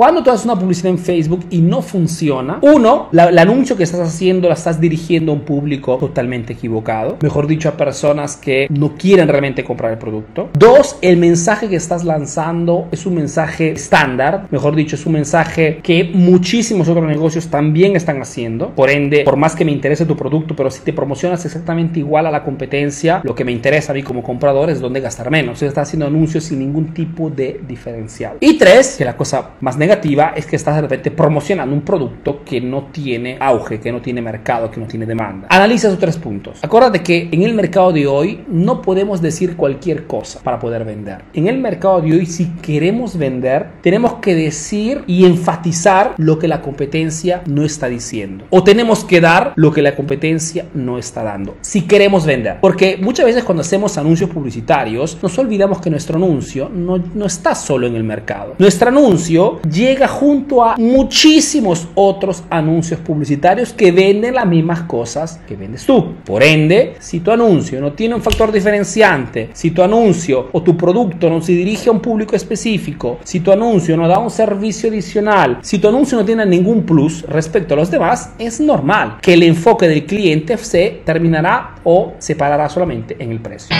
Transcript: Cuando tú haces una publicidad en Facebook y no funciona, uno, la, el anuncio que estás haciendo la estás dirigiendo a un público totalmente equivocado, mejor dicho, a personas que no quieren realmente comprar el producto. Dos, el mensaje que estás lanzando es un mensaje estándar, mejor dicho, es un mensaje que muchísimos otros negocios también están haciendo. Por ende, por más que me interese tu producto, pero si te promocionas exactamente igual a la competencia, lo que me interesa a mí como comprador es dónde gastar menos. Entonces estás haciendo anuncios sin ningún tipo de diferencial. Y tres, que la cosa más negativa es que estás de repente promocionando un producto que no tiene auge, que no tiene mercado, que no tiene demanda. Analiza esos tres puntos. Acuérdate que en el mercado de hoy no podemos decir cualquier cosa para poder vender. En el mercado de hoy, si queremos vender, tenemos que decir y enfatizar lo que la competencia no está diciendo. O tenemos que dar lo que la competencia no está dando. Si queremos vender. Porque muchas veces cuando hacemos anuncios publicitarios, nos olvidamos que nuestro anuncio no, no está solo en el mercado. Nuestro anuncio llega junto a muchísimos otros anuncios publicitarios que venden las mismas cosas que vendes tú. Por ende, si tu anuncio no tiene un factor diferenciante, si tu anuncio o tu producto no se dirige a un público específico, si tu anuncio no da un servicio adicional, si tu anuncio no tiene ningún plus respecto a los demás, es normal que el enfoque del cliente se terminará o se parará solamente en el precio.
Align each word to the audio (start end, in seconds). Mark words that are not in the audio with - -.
Cuando 0.00 0.22
tú 0.22 0.30
haces 0.30 0.46
una 0.46 0.58
publicidad 0.58 0.92
en 0.92 0.98
Facebook 0.98 1.44
y 1.50 1.58
no 1.58 1.82
funciona, 1.82 2.58
uno, 2.62 3.10
la, 3.12 3.28
el 3.28 3.38
anuncio 3.38 3.76
que 3.76 3.82
estás 3.82 4.00
haciendo 4.00 4.48
la 4.48 4.54
estás 4.54 4.80
dirigiendo 4.80 5.30
a 5.30 5.34
un 5.34 5.42
público 5.42 5.98
totalmente 5.98 6.54
equivocado, 6.54 7.18
mejor 7.20 7.46
dicho, 7.46 7.68
a 7.68 7.72
personas 7.72 8.34
que 8.38 8.66
no 8.70 8.94
quieren 8.94 9.28
realmente 9.28 9.62
comprar 9.62 9.92
el 9.92 9.98
producto. 9.98 10.48
Dos, 10.58 10.96
el 11.02 11.18
mensaje 11.18 11.68
que 11.68 11.76
estás 11.76 12.02
lanzando 12.02 12.88
es 12.90 13.04
un 13.04 13.16
mensaje 13.16 13.72
estándar, 13.72 14.46
mejor 14.50 14.74
dicho, 14.74 14.96
es 14.96 15.04
un 15.04 15.12
mensaje 15.12 15.80
que 15.82 16.10
muchísimos 16.14 16.88
otros 16.88 17.06
negocios 17.06 17.48
también 17.48 17.94
están 17.94 18.22
haciendo. 18.22 18.70
Por 18.70 18.88
ende, 18.88 19.24
por 19.24 19.36
más 19.36 19.54
que 19.54 19.66
me 19.66 19.72
interese 19.72 20.06
tu 20.06 20.16
producto, 20.16 20.56
pero 20.56 20.70
si 20.70 20.80
te 20.80 20.94
promocionas 20.94 21.44
exactamente 21.44 21.98
igual 21.98 22.24
a 22.24 22.30
la 22.30 22.42
competencia, 22.42 23.20
lo 23.22 23.34
que 23.34 23.44
me 23.44 23.52
interesa 23.52 23.92
a 23.92 23.94
mí 23.94 24.02
como 24.02 24.22
comprador 24.22 24.70
es 24.70 24.80
dónde 24.80 25.00
gastar 25.00 25.30
menos. 25.30 25.48
Entonces 25.48 25.68
estás 25.68 25.88
haciendo 25.88 26.06
anuncios 26.06 26.44
sin 26.44 26.58
ningún 26.58 26.94
tipo 26.94 27.28
de 27.28 27.60
diferencial. 27.68 28.38
Y 28.40 28.56
tres, 28.56 28.94
que 28.96 29.04
la 29.04 29.14
cosa 29.14 29.50
más 29.60 29.76
negativa 29.76 29.89
es 30.36 30.46
que 30.46 30.56
estás 30.56 30.76
de 30.76 30.82
repente 30.82 31.10
promocionando 31.10 31.74
un 31.74 31.82
producto 31.82 32.42
que 32.44 32.60
no 32.60 32.88
tiene 32.92 33.36
auge, 33.40 33.80
que 33.80 33.92
no 33.92 34.00
tiene 34.00 34.22
mercado, 34.22 34.70
que 34.70 34.80
no 34.80 34.86
tiene 34.86 35.06
demanda. 35.06 35.46
Analiza 35.50 35.88
esos 35.88 35.98
tres 35.98 36.16
puntos. 36.16 36.58
Acuérdate 36.62 37.02
que 37.02 37.28
en 37.32 37.42
el 37.42 37.54
mercado 37.54 37.92
de 37.92 38.06
hoy 38.06 38.44
no 38.48 38.82
podemos 38.82 39.20
decir 39.20 39.56
cualquier 39.56 40.06
cosa 40.06 40.40
para 40.42 40.58
poder 40.58 40.84
vender. 40.84 41.22
En 41.34 41.48
el 41.48 41.58
mercado 41.58 42.00
de 42.00 42.12
hoy, 42.12 42.26
si 42.26 42.46
queremos 42.62 43.16
vender, 43.16 43.66
tenemos 43.82 44.14
que 44.14 44.34
decir 44.34 45.02
y 45.06 45.24
enfatizar 45.24 46.14
lo 46.16 46.38
que 46.38 46.48
la 46.48 46.62
competencia 46.62 47.42
no 47.46 47.64
está 47.64 47.88
diciendo. 47.88 48.44
O 48.50 48.64
tenemos 48.64 49.04
que 49.04 49.20
dar 49.20 49.52
lo 49.56 49.72
que 49.72 49.82
la 49.82 49.96
competencia 49.96 50.66
no 50.74 50.98
está 50.98 51.22
dando. 51.22 51.56
Si 51.60 51.82
queremos 51.82 52.26
vender. 52.26 52.58
Porque 52.60 52.98
muchas 53.00 53.26
veces 53.26 53.44
cuando 53.44 53.62
hacemos 53.62 53.98
anuncios 53.98 54.30
publicitarios, 54.30 55.18
nos 55.22 55.38
olvidamos 55.38 55.80
que 55.80 55.90
nuestro 55.90 56.16
anuncio 56.16 56.68
no, 56.68 56.98
no 57.14 57.26
está 57.26 57.54
solo 57.54 57.86
en 57.86 57.96
el 57.96 58.04
mercado. 58.04 58.54
Nuestro 58.58 58.88
anuncio 58.88 59.60
llega 59.80 60.06
junto 60.06 60.62
a 60.62 60.76
muchísimos 60.76 61.88
otros 61.94 62.44
anuncios 62.50 63.00
publicitarios 63.00 63.72
que 63.72 63.90
venden 63.90 64.34
las 64.34 64.46
mismas 64.46 64.82
cosas 64.82 65.40
que 65.48 65.56
vendes 65.56 65.86
tú. 65.86 66.16
Por 66.24 66.42
ende, 66.42 66.96
si 66.98 67.20
tu 67.20 67.30
anuncio 67.30 67.80
no 67.80 67.92
tiene 67.92 68.14
un 68.14 68.22
factor 68.22 68.52
diferenciante, 68.52 69.50
si 69.54 69.70
tu 69.70 69.82
anuncio 69.82 70.50
o 70.52 70.62
tu 70.62 70.76
producto 70.76 71.30
no 71.30 71.40
se 71.40 71.52
dirige 71.52 71.88
a 71.88 71.92
un 71.92 72.00
público 72.00 72.36
específico, 72.36 73.18
si 73.24 73.40
tu 73.40 73.50
anuncio 73.50 73.96
no 73.96 74.06
da 74.06 74.18
un 74.18 74.30
servicio 74.30 74.90
adicional, 74.90 75.58
si 75.62 75.78
tu 75.78 75.88
anuncio 75.88 76.18
no 76.18 76.24
tiene 76.26 76.44
ningún 76.44 76.82
plus 76.82 77.22
respecto 77.22 77.72
a 77.72 77.78
los 77.78 77.90
demás, 77.90 78.34
es 78.38 78.60
normal 78.60 79.16
que 79.22 79.32
el 79.32 79.42
enfoque 79.42 79.88
del 79.88 80.04
cliente 80.04 80.58
se 80.58 81.00
terminará 81.04 81.76
o 81.84 82.12
se 82.18 82.36
parará 82.36 82.68
solamente 82.68 83.16
en 83.18 83.32
el 83.32 83.40
precio. 83.40 83.74